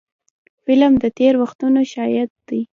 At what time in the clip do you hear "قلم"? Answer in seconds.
0.65-0.93